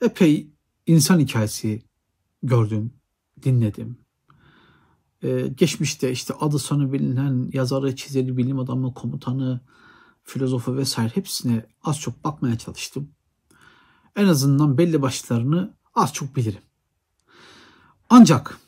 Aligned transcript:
epey 0.00 0.50
insan 0.86 1.18
hikayesi 1.18 1.82
gördüm, 2.42 2.92
dinledim. 3.42 3.98
Ee, 5.22 5.48
geçmişte 5.54 6.12
işte 6.12 6.34
adı 6.34 6.58
sonu 6.58 6.92
bilinen 6.92 7.50
yazarı, 7.52 7.96
çizeri, 7.96 8.36
bilim 8.36 8.58
adamı, 8.58 8.94
komutanı, 8.94 9.60
filozofu 10.22 10.76
vesaire 10.76 11.16
hepsine 11.16 11.66
az 11.82 12.00
çok 12.00 12.24
bakmaya 12.24 12.58
çalıştım. 12.58 13.10
En 14.16 14.26
azından 14.26 14.78
belli 14.78 15.02
başlarını 15.02 15.74
az 15.94 16.12
çok 16.12 16.36
bilirim. 16.36 16.62
Ancak 18.10 18.58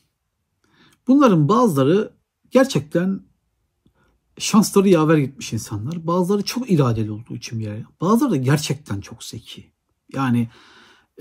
bunların 1.08 1.48
bazıları 1.48 2.12
gerçekten 2.50 3.22
şansları 4.38 4.88
yaver 4.88 5.18
gitmiş 5.18 5.52
insanlar. 5.52 6.06
Bazıları 6.06 6.42
çok 6.42 6.70
iradeli 6.70 7.10
olduğu 7.10 7.36
için 7.36 7.58
bir 7.58 7.64
yere. 7.64 7.84
Bazıları 8.00 8.30
da 8.30 8.36
gerçekten 8.36 9.00
çok 9.00 9.24
zeki. 9.24 9.72
Yani 10.12 10.48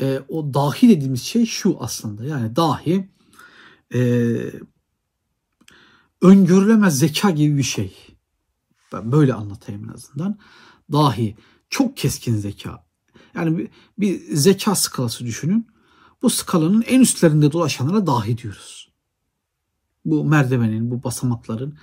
e, 0.02 0.20
o 0.28 0.54
dahi 0.54 0.90
dediğimiz 0.90 1.24
şey 1.24 1.46
şu 1.46 1.78
aslında. 1.80 2.26
Yani 2.26 2.56
dahi 2.56 3.10
e, 3.94 4.02
öngörülemez 6.22 7.00
zeka 7.00 7.30
gibi 7.30 7.58
bir 7.58 7.64
şey. 7.64 7.98
Ben 8.94 9.12
böyle 9.12 9.34
anlatayım 9.34 9.90
en 9.90 9.94
azından. 9.94 10.40
Dahi 10.92 11.38
çok 11.70 11.98
keskin 11.98 12.36
zeka. 12.36 12.86
Yani 13.36 13.58
bir, 13.58 13.70
bir 13.98 14.36
zeka 14.36 14.76
skalası 14.76 15.26
düşünün. 15.26 15.68
Bu 16.22 16.30
skalanın 16.30 16.84
en 16.88 17.02
üstlerinde 17.02 17.52
dolaşanlara 17.52 18.08
dahi 18.08 18.38
diyoruz. 18.38 18.92
Bu 20.06 20.26
merdivenin, 20.26 20.92
bu 20.92 21.04
basamakların 21.04 21.78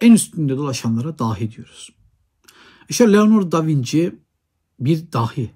en 0.00 0.12
üstünde 0.12 0.56
dolaşanlara 0.56 1.18
dahi 1.18 1.50
diyoruz. 1.50 1.90
İşte 2.88 3.12
Leonardo 3.12 3.52
da 3.52 3.66
Vinci 3.66 4.18
bir 4.80 5.12
dahi 5.12 5.50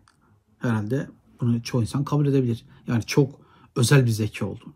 herhalde 0.58 1.10
bunu 1.40 1.62
çoğu 1.62 1.82
insan 1.82 2.04
kabul 2.04 2.26
edebilir. 2.26 2.64
Yani 2.86 3.02
çok 3.02 3.40
özel 3.76 4.06
bir 4.06 4.10
zeki 4.10 4.44
olduğunu. 4.44 4.74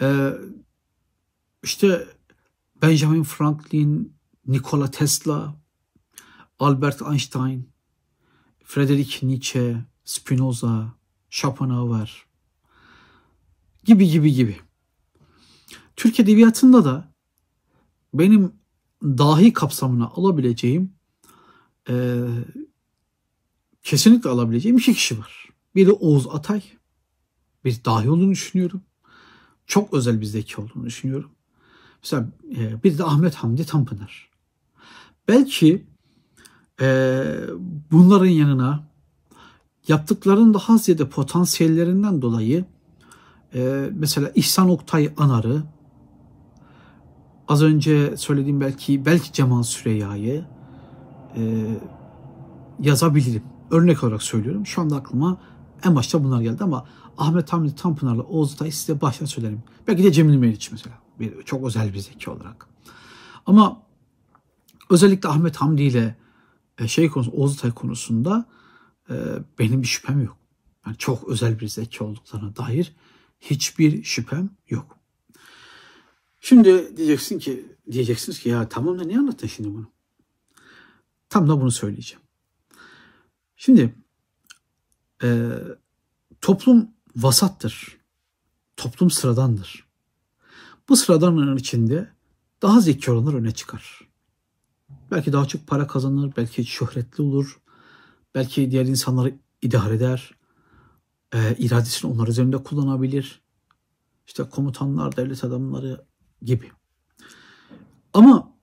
Ee, 0.00 0.32
işte 1.62 2.06
Benjamin 2.82 3.22
Franklin, 3.22 4.16
Nikola 4.46 4.90
Tesla, 4.90 5.56
Albert 6.58 7.02
Einstein, 7.02 7.72
Friedrich 8.64 9.22
Nietzsche, 9.22 9.84
Spinoza, 10.04 10.94
Schopenhauer 11.30 12.26
gibi 13.84 14.08
gibi 14.08 14.32
gibi. 14.32 14.56
Türk 15.96 16.20
Edebiyatı'nda 16.20 16.84
da 16.84 17.12
benim 18.14 18.52
dahi 19.02 19.52
kapsamına 19.52 20.06
alabileceğim 20.06 20.92
e, 21.88 22.26
kesinlikle 23.88 24.30
alabileceğim 24.30 24.78
iki 24.78 24.94
kişi 24.94 25.18
var. 25.18 25.48
Biri 25.74 25.92
Oğuz 25.92 26.26
Atay. 26.26 26.62
Bir 27.64 27.84
dahi 27.84 28.10
olduğunu 28.10 28.30
düşünüyorum. 28.30 28.80
Çok 29.66 29.94
özel 29.94 30.20
bir 30.20 30.26
zeki 30.26 30.60
olduğunu 30.60 30.86
düşünüyorum. 30.86 31.30
Mesela 32.02 32.28
e, 32.56 32.82
bir 32.84 32.98
de 32.98 33.04
Ahmet 33.04 33.34
Hamdi 33.34 33.66
Tanpınar. 33.66 34.30
Belki 35.28 35.86
e, 36.80 37.24
bunların 37.90 38.26
yanına 38.26 38.88
yaptıklarının 39.88 40.54
daha 40.54 40.78
ziyade 40.78 41.08
potansiyellerinden 41.08 42.22
dolayı 42.22 42.64
e, 43.54 43.90
mesela 43.92 44.32
İhsan 44.34 44.68
Oktay 44.68 45.12
Anar'ı 45.16 45.62
az 47.48 47.62
önce 47.62 48.16
söylediğim 48.16 48.60
belki 48.60 49.06
belki 49.06 49.32
Cemal 49.32 49.62
Süreyya'yı 49.62 50.44
e, 51.36 51.64
yazabilirim. 52.80 53.57
Örnek 53.70 54.04
olarak 54.04 54.22
söylüyorum. 54.22 54.66
Şu 54.66 54.80
anda 54.80 54.96
aklıma 54.96 55.40
en 55.84 55.96
başta 55.96 56.24
bunlar 56.24 56.40
geldi 56.40 56.64
ama 56.64 56.88
Ahmet 57.18 57.52
Hamdi 57.52 57.74
Tanpınar'la 57.74 58.22
Oğuz 58.22 58.52
Atay 58.52 58.70
size 58.70 59.00
baştan 59.00 59.26
söylerim. 59.26 59.62
Belki 59.86 60.04
de 60.04 60.12
Cemil 60.12 60.36
Meriç 60.36 60.72
mesela. 60.72 60.98
Bir, 61.20 61.42
çok 61.42 61.66
özel 61.66 61.94
bir 61.94 61.98
zeki 61.98 62.30
olarak. 62.30 62.66
Ama 63.46 63.82
özellikle 64.90 65.28
Ahmet 65.28 65.56
Hamdi 65.56 65.82
ile 65.82 66.16
e, 66.78 66.88
şey 66.88 67.08
konusu, 67.08 67.30
Oğuz 67.30 67.58
Atay 67.58 67.70
konusunda 67.70 68.44
e, 69.10 69.14
benim 69.58 69.82
bir 69.82 69.86
şüphem 69.86 70.22
yok. 70.24 70.36
Yani 70.86 70.96
çok 70.96 71.28
özel 71.28 71.60
bir 71.60 71.68
zeki 71.68 72.04
olduklarına 72.04 72.56
dair 72.56 72.96
hiçbir 73.40 74.02
şüphem 74.02 74.50
yok. 74.68 74.98
Şimdi 76.40 76.96
diyeceksin 76.96 77.38
ki 77.38 77.76
diyeceksiniz 77.90 78.40
ki 78.40 78.48
ya 78.48 78.68
tamam 78.68 78.98
da 78.98 79.04
niye 79.04 79.18
anlattın 79.18 79.46
şimdi 79.46 79.74
bunu? 79.74 79.86
Tam 81.28 81.48
da 81.48 81.60
bunu 81.60 81.70
söyleyeceğim. 81.70 82.27
Şimdi 83.60 83.94
e, 85.22 85.48
toplum 86.40 86.90
vasattır. 87.16 87.98
Toplum 88.76 89.10
sıradandır. 89.10 89.88
Bu 90.88 90.96
sıradanların 90.96 91.56
içinde 91.56 92.12
daha 92.62 92.80
zeki 92.80 93.10
olanlar 93.10 93.34
öne 93.34 93.50
çıkar. 93.50 94.08
Belki 95.10 95.32
daha 95.32 95.44
çok 95.48 95.66
para 95.66 95.86
kazanır, 95.86 96.32
belki 96.36 96.64
şöhretli 96.64 97.22
olur, 97.22 97.60
belki 98.34 98.70
diğer 98.70 98.86
insanları 98.86 99.34
idare 99.62 99.94
eder, 99.94 100.34
e, 101.34 101.56
iradesini 101.58 102.12
onlar 102.12 102.28
üzerinde 102.28 102.62
kullanabilir. 102.62 103.42
İşte 104.26 104.44
komutanlar, 104.44 105.16
devlet 105.16 105.44
adamları 105.44 106.04
gibi. 106.42 106.70
Ama 108.12 108.56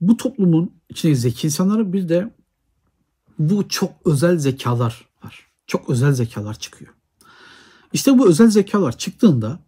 bu 0.00 0.16
toplumun 0.16 0.74
içindeki 0.88 1.20
zeki 1.20 1.46
insanları 1.46 1.92
bir 1.92 2.08
de 2.08 2.34
bu 3.50 3.68
çok 3.68 3.92
özel 4.04 4.38
zekalar 4.38 5.08
var. 5.24 5.46
Çok 5.66 5.90
özel 5.90 6.12
zekalar 6.12 6.54
çıkıyor. 6.54 6.94
İşte 7.92 8.18
bu 8.18 8.28
özel 8.28 8.50
zekalar 8.50 8.98
çıktığında 8.98 9.58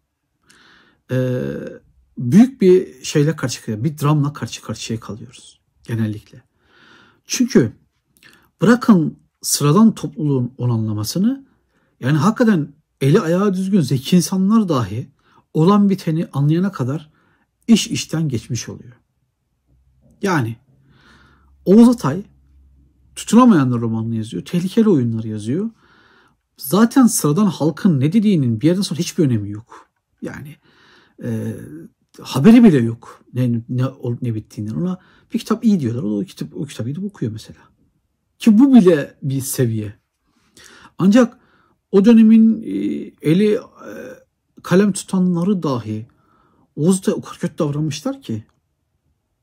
e, 1.10 1.40
büyük 2.18 2.60
bir 2.60 3.04
şeyle 3.04 3.36
karşı 3.36 3.60
karşıya, 3.60 3.84
bir 3.84 3.98
dramla 3.98 4.32
karşı 4.32 4.62
karşıya 4.62 5.00
kalıyoruz 5.00 5.60
genellikle. 5.82 6.42
Çünkü 7.24 7.72
bırakın 8.62 9.18
sıradan 9.42 9.94
topluluğun 9.94 10.54
onanlamasını 10.58 11.46
yani 12.00 12.18
hakikaten 12.18 12.74
eli 13.00 13.20
ayağı 13.20 13.54
düzgün 13.54 13.80
zeki 13.80 14.16
insanlar 14.16 14.68
dahi 14.68 15.10
olan 15.54 15.90
biteni 15.90 16.28
anlayana 16.32 16.72
kadar 16.72 17.10
iş 17.66 17.86
işten 17.86 18.28
geçmiş 18.28 18.68
oluyor. 18.68 18.92
Yani 20.22 20.56
Oğuz 21.64 21.88
Atay 21.88 22.22
tutunamayanlar 23.16 23.80
romanını 23.80 24.16
yazıyor. 24.16 24.44
Tehlikeli 24.44 24.88
oyunları 24.88 25.28
yazıyor. 25.28 25.70
Zaten 26.56 27.06
sıradan 27.06 27.46
halkın 27.46 28.00
ne 28.00 28.12
dediğinin 28.12 28.60
bir 28.60 28.66
yerden 28.66 28.82
sonra 28.82 29.00
hiçbir 29.00 29.24
önemi 29.24 29.50
yok. 29.50 29.88
Yani 30.22 30.56
e, 31.22 31.56
haberi 32.20 32.64
bile 32.64 32.78
yok 32.78 33.24
ne, 33.34 33.62
ne 33.68 33.86
olup 33.86 34.22
ne 34.22 34.34
bittiğinden. 34.34 34.74
Ona 34.74 34.98
bir 35.34 35.38
kitap 35.38 35.64
iyi 35.64 35.80
diyorlar. 35.80 36.02
O, 36.02 36.18
o, 36.18 36.24
kitap, 36.24 36.56
o 36.56 36.64
kitabı 36.64 36.88
gidip 36.88 37.04
okuyor 37.04 37.32
mesela. 37.32 37.60
Ki 38.38 38.58
bu 38.58 38.74
bile 38.74 39.14
bir 39.22 39.40
seviye. 39.40 39.94
Ancak 40.98 41.38
o 41.92 42.04
dönemin 42.04 42.62
e, 42.62 42.70
eli 43.30 43.54
e, 43.54 43.60
kalem 44.62 44.92
tutanları 44.92 45.62
dahi 45.62 46.06
Oğuz'da 46.76 47.14
o 47.14 47.20
kadar 47.20 47.38
kötü 47.38 47.58
davranmışlar 47.58 48.22
ki. 48.22 48.44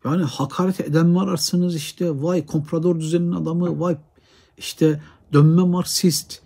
Yani 0.05 0.23
hakaret 0.23 0.79
eden 0.79 1.05
mi 1.05 1.19
ararsınız 1.19 1.75
işte 1.75 2.23
vay 2.23 2.45
komprador 2.45 2.99
düzeninin 2.99 3.31
adamı 3.31 3.79
vay 3.79 3.97
işte 4.57 5.01
dönme 5.33 5.63
Marksist 5.63 6.39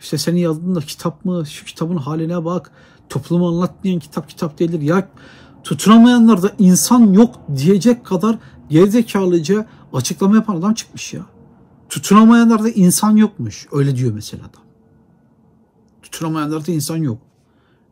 işte 0.00 0.18
senin 0.18 0.38
yazdığın 0.38 0.74
da 0.74 0.80
kitap 0.80 1.24
mı 1.24 1.46
şu 1.46 1.64
kitabın 1.64 1.96
haline 1.96 2.44
bak 2.44 2.70
toplumu 3.08 3.48
anlatmayan 3.48 3.98
kitap 3.98 4.28
kitap 4.28 4.58
değildir 4.58 4.80
ya 4.80 5.08
tutunamayanlar 5.64 6.42
da 6.42 6.52
insan 6.58 7.12
yok 7.12 7.34
diyecek 7.56 8.06
kadar 8.06 8.38
gerizekalıca 8.70 9.66
açıklama 9.92 10.36
yapan 10.36 10.56
adam 10.56 10.74
çıkmış 10.74 11.14
ya. 11.14 11.22
Tutunamayanlarda 11.88 12.68
insan 12.68 13.16
yokmuş. 13.16 13.66
Öyle 13.72 13.96
diyor 13.96 14.12
mesela 14.12 14.42
adam. 14.42 14.62
Tutunamayanlarda 16.02 16.72
insan 16.72 16.96
yok. 16.96 17.18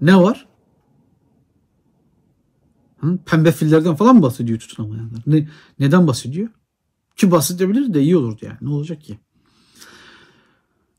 Ne 0.01 0.17
var? 0.17 0.46
Pembe 3.27 3.53
fillerden 3.53 3.95
falan 3.95 4.17
mı 4.17 4.23
bahsediyor 4.23 4.59
tutunamayanlar? 4.59 5.23
Ne, 5.27 5.49
neden 5.79 6.07
bahsediyor? 6.07 6.49
Ki 7.17 7.31
bahsedebilir 7.31 7.95
de 7.95 8.03
iyi 8.03 8.17
olurdu 8.17 8.39
yani. 8.43 8.57
Ne 8.61 8.69
olacak 8.69 9.03
ki? 9.03 9.19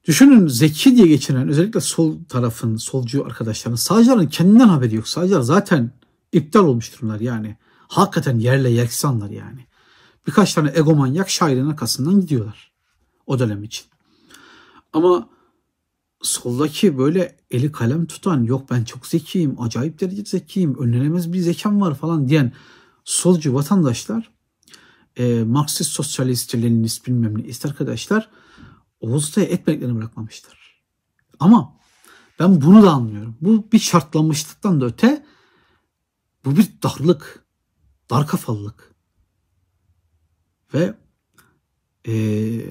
Düşünün 0.07 0.47
zeki 0.47 0.95
diye 0.95 1.07
geçinen 1.07 1.47
özellikle 1.47 1.79
sol 1.79 2.17
tarafın, 2.29 2.75
solcu 2.75 3.25
arkadaşların 3.25 3.75
sağcıların 3.75 4.27
kendinden 4.27 4.67
haberi 4.67 4.95
yok. 4.95 5.07
Sağcılar 5.07 5.41
zaten 5.41 5.91
iptal 6.31 6.63
olmuş 6.63 6.95
durumlar 6.95 7.19
yani. 7.19 7.57
Hakikaten 7.87 8.39
yerle 8.39 8.69
yeksanlar 8.69 9.29
yani. 9.29 9.67
Birkaç 10.27 10.53
tane 10.53 10.71
egomanyak 10.75 11.29
şairin 11.29 11.69
arkasından 11.69 12.21
gidiyorlar 12.21 12.71
o 13.25 13.39
dönem 13.39 13.63
için. 13.63 13.85
Ama 14.93 15.29
soldaki 16.21 16.97
böyle 16.97 17.37
eli 17.51 17.71
kalem 17.71 18.05
tutan 18.05 18.43
yok 18.43 18.69
ben 18.71 18.83
çok 18.83 19.07
zekiyim, 19.07 19.61
acayip 19.61 19.99
derece 19.99 20.23
zekiyim, 20.25 20.79
önlenemez 20.79 21.33
bir 21.33 21.39
zekam 21.39 21.81
var 21.81 21.95
falan 21.95 22.27
diyen 22.27 22.53
solcu 23.03 23.53
vatandaşlar, 23.53 24.31
e, 25.15 25.43
Marksist, 25.43 25.91
sosyalist, 25.91 26.55
Leninist 26.55 27.07
bilmem 27.07 27.37
ne 27.37 27.43
ist 27.43 27.65
arkadaşlar 27.65 28.29
Oğuz'da 28.99 29.41
etmeklerini 29.41 29.97
bırakmamışlar. 29.97 30.83
Ama 31.39 31.77
ben 32.39 32.61
bunu 32.61 32.83
da 32.83 32.91
anlıyorum. 32.91 33.37
Bu 33.41 33.71
bir 33.71 33.79
şartlanmışlıktan 33.79 34.81
da 34.81 34.85
öte 34.85 35.25
bu 36.45 36.57
bir 36.57 36.67
darlık, 36.83 37.45
dar 38.09 38.27
kafalılık. 38.27 38.95
Ve 40.73 40.93
ee, 42.07 42.65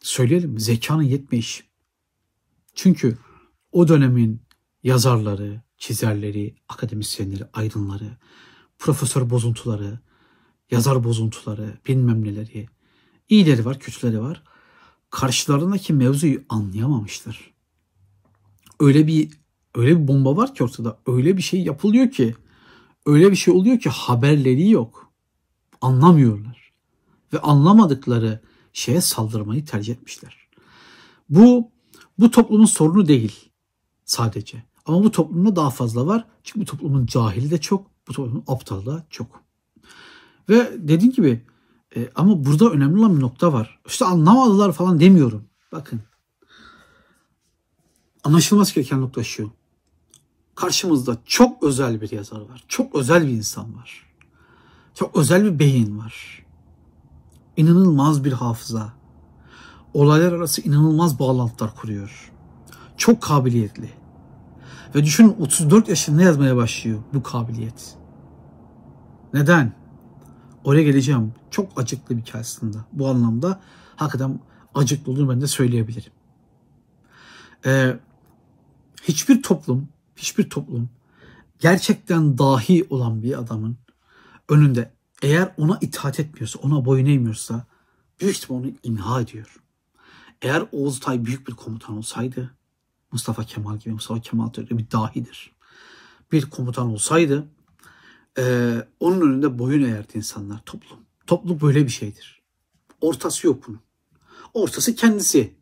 söyleyelim 0.00 0.58
zekanın 0.58 1.02
yetmeyişi. 1.02 1.64
Çünkü 2.76 3.18
o 3.72 3.88
dönemin 3.88 4.42
yazarları, 4.82 5.62
çizerleri, 5.78 6.56
akademisyenleri, 6.68 7.44
aydınları, 7.52 8.16
profesör 8.78 9.30
bozuntuları, 9.30 10.00
yazar 10.70 11.04
bozuntuları, 11.04 11.78
bilmem 11.88 12.24
neleri, 12.24 12.68
iyileri 13.28 13.64
var, 13.64 13.78
kötüleri 13.78 14.20
var. 14.20 14.42
Karşılarındaki 15.10 15.92
mevzuyu 15.92 16.42
anlayamamışlar. 16.48 17.54
Öyle 18.80 19.06
bir 19.06 19.30
öyle 19.74 20.00
bir 20.00 20.08
bomba 20.08 20.36
var 20.36 20.54
ki 20.54 20.64
ortada. 20.64 20.98
Öyle 21.06 21.36
bir 21.36 21.42
şey 21.42 21.62
yapılıyor 21.62 22.10
ki, 22.10 22.34
öyle 23.06 23.30
bir 23.30 23.36
şey 23.36 23.54
oluyor 23.54 23.80
ki 23.80 23.88
haberleri 23.88 24.70
yok. 24.70 25.12
Anlamıyorlar. 25.80 26.72
Ve 27.32 27.38
anlamadıkları 27.38 28.40
şeye 28.72 29.00
saldırmayı 29.00 29.64
tercih 29.64 29.94
etmişler. 29.94 30.48
Bu 31.28 31.75
bu 32.18 32.30
toplumun 32.30 32.64
sorunu 32.64 33.08
değil 33.08 33.50
sadece. 34.04 34.62
Ama 34.86 35.04
bu 35.04 35.10
toplumda 35.10 35.56
daha 35.56 35.70
fazla 35.70 36.06
var. 36.06 36.24
Çünkü 36.44 36.60
bu 36.60 36.64
toplumun 36.64 37.06
cahili 37.06 37.50
de 37.50 37.60
çok, 37.60 37.86
bu 38.08 38.12
toplumun 38.12 38.44
aptalı 38.46 38.86
da 38.86 39.06
çok. 39.10 39.42
Ve 40.48 40.72
dediğim 40.78 41.12
gibi 41.12 41.44
e, 41.96 42.10
ama 42.14 42.44
burada 42.44 42.70
önemli 42.70 42.98
olan 42.98 43.16
bir 43.16 43.20
nokta 43.20 43.52
var. 43.52 43.80
İşte 43.86 44.04
anlamadılar 44.04 44.72
falan 44.72 45.00
demiyorum. 45.00 45.44
Bakın. 45.72 46.00
Anlaşılması 48.24 48.74
gereken 48.74 49.00
nokta 49.00 49.24
şu. 49.24 49.50
Karşımızda 50.54 51.16
çok 51.24 51.62
özel 51.62 52.00
bir 52.00 52.12
yazar 52.12 52.40
var. 52.40 52.64
Çok 52.68 52.94
özel 52.94 53.26
bir 53.26 53.32
insan 53.32 53.76
var. 53.76 54.06
Çok 54.94 55.16
özel 55.16 55.44
bir 55.44 55.58
beyin 55.58 55.98
var. 55.98 56.44
İnanılmaz 57.56 58.24
bir 58.24 58.32
hafıza. 58.32 58.95
Olaylar 59.96 60.32
arası 60.32 60.60
inanılmaz 60.60 61.18
bağlantılar 61.18 61.74
kuruyor. 61.74 62.32
Çok 62.96 63.22
kabiliyetli. 63.22 63.90
Ve 64.94 65.04
düşünün 65.04 65.36
34 65.40 65.88
yaşında 65.88 66.22
yazmaya 66.22 66.56
başlıyor 66.56 66.98
bu 67.14 67.22
kabiliyet. 67.22 67.96
Neden? 69.34 69.72
Oraya 70.64 70.82
geleceğim. 70.82 71.34
Çok 71.50 71.80
acıklı 71.80 72.16
bir 72.16 72.22
hikaye. 72.22 72.44
Bu 72.92 73.08
anlamda 73.08 73.60
hakikaten 73.96 74.40
acıklı 74.74 75.12
olduğunu 75.12 75.28
ben 75.30 75.40
de 75.40 75.46
söyleyebilirim. 75.46 76.12
Ee, 77.66 77.96
hiçbir 79.02 79.42
toplum, 79.42 79.88
hiçbir 80.16 80.50
toplum 80.50 80.88
gerçekten 81.58 82.38
dahi 82.38 82.86
olan 82.90 83.22
bir 83.22 83.38
adamın 83.38 83.76
önünde 84.48 84.92
eğer 85.22 85.54
ona 85.58 85.78
itaat 85.80 86.20
etmiyorsa, 86.20 86.58
ona 86.62 86.84
boyun 86.84 87.06
eğmiyorsa 87.06 87.66
büyük 88.20 88.36
ihtimal 88.36 88.60
onu 88.60 88.70
imha 88.82 89.20
ediyor. 89.20 89.65
Eğer 90.42 90.64
Oğuz 90.72 91.00
Tay 91.00 91.24
büyük 91.24 91.48
bir 91.48 91.52
komutan 91.52 91.96
olsaydı, 91.96 92.54
Mustafa 93.12 93.44
Kemal 93.44 93.78
gibi 93.78 93.94
Mustafa 93.94 94.20
Kemal 94.20 94.50
öyle 94.56 94.78
bir 94.78 94.90
dahidir. 94.90 95.52
Bir 96.32 96.50
komutan 96.50 96.86
olsaydı 96.86 97.48
e, 98.38 98.74
onun 99.00 99.20
önünde 99.20 99.58
boyun 99.58 99.82
eğerdi 99.82 100.12
insanlar, 100.14 100.62
toplum. 100.66 100.98
Toplum 101.26 101.60
böyle 101.60 101.84
bir 101.84 101.90
şeydir. 101.90 102.42
Ortası 103.00 103.46
yok 103.46 103.68
bunun. 103.68 103.80
Ortası 104.54 104.94
kendisi. 104.94 105.54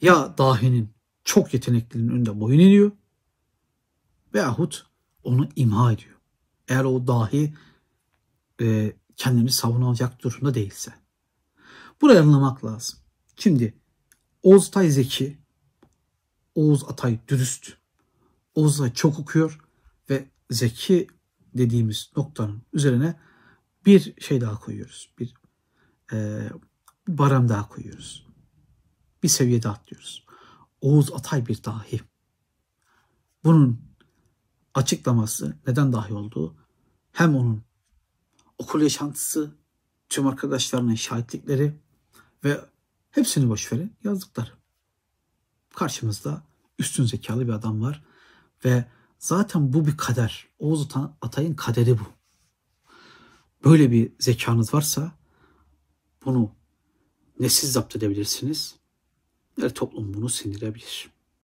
Ya 0.00 0.38
dahinin 0.38 0.88
çok 1.24 1.54
yeteneklinin 1.54 2.08
önünde 2.08 2.40
boyun 2.40 2.58
eğiyor 2.58 2.92
veyahut 4.34 4.86
onu 5.24 5.48
imha 5.56 5.92
ediyor. 5.92 6.14
Eğer 6.68 6.84
o 6.84 7.06
dahi 7.06 7.54
e, 8.60 8.96
kendini 9.16 9.50
savunacak 9.50 10.22
durumda 10.22 10.54
değilse. 10.54 10.94
Burayı 12.00 12.20
anlamak 12.20 12.64
lazım. 12.64 12.98
Şimdi 13.36 13.74
Oğuz 14.42 14.68
Atay 14.68 14.90
zeki, 14.90 15.38
Oğuz 16.54 16.84
Atay 16.84 17.18
dürüst, 17.28 17.72
Oğuz 18.54 18.80
Atay 18.80 18.92
çok 18.92 19.18
okuyor 19.18 19.60
ve 20.10 20.30
zeki 20.50 21.06
dediğimiz 21.54 22.10
noktanın 22.16 22.62
üzerine 22.72 23.20
bir 23.86 24.20
şey 24.20 24.40
daha 24.40 24.60
koyuyoruz. 24.60 25.14
Bir 25.18 25.34
e, 26.12 26.48
barem 27.08 27.48
daha 27.48 27.68
koyuyoruz. 27.68 28.26
Bir 29.22 29.28
seviye 29.28 29.62
daha 29.62 29.74
atlıyoruz. 29.74 30.26
Oğuz 30.80 31.12
Atay 31.12 31.46
bir 31.46 31.64
dahi. 31.64 32.00
Bunun 33.44 33.80
açıklaması 34.74 35.56
neden 35.66 35.92
dahi 35.92 36.14
olduğu 36.14 36.56
hem 37.12 37.36
onun 37.36 37.62
okul 38.58 38.80
yaşantısı, 38.80 39.54
tüm 40.08 40.26
arkadaşlarının 40.26 40.94
şahitlikleri 40.94 41.80
ve 42.44 42.60
hepsini 43.16 43.48
boş 43.48 43.72
verin 43.72 43.92
yazdıkları. 44.04 44.50
Karşımızda 45.74 46.42
üstün 46.78 47.04
zekalı 47.04 47.46
bir 47.46 47.52
adam 47.52 47.82
var 47.82 48.04
ve 48.64 48.84
zaten 49.18 49.72
bu 49.72 49.86
bir 49.86 49.96
kader. 49.96 50.48
Oğuz 50.58 50.88
Atay'ın 51.20 51.54
kaderi 51.54 51.98
bu. 51.98 52.06
Böyle 53.64 53.90
bir 53.90 54.12
zekanız 54.18 54.74
varsa 54.74 55.12
bunu 56.24 56.50
ne 57.40 57.48
siz 57.48 57.72
zapt 57.72 57.96
edebilirsiniz 57.96 58.76
ne 59.58 59.70
toplum 59.70 60.14
bunu 60.14 60.28
sindirebilir. 60.28 61.15